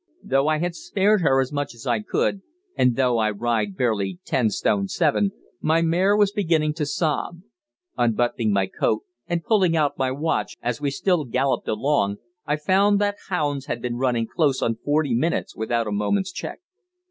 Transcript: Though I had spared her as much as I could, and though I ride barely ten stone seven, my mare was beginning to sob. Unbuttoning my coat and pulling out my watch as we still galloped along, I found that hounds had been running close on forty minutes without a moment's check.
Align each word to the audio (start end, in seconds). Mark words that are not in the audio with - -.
Though 0.23 0.47
I 0.47 0.57
had 0.57 0.73
spared 0.73 1.21
her 1.21 1.39
as 1.39 1.51
much 1.53 1.75
as 1.75 1.85
I 1.85 1.99
could, 1.99 2.41
and 2.75 2.95
though 2.95 3.19
I 3.19 3.29
ride 3.29 3.77
barely 3.77 4.17
ten 4.25 4.49
stone 4.49 4.87
seven, 4.87 5.29
my 5.61 5.83
mare 5.83 6.17
was 6.17 6.31
beginning 6.31 6.73
to 6.77 6.87
sob. 6.87 7.41
Unbuttoning 7.99 8.51
my 8.51 8.65
coat 8.65 9.03
and 9.27 9.43
pulling 9.43 9.77
out 9.77 9.99
my 9.99 10.09
watch 10.11 10.55
as 10.59 10.81
we 10.81 10.89
still 10.89 11.23
galloped 11.25 11.67
along, 11.67 12.17
I 12.47 12.55
found 12.55 12.97
that 12.99 13.17
hounds 13.29 13.67
had 13.67 13.79
been 13.79 13.97
running 13.97 14.25
close 14.25 14.63
on 14.63 14.77
forty 14.83 15.13
minutes 15.13 15.55
without 15.55 15.85
a 15.85 15.91
moment's 15.91 16.31
check. 16.31 16.61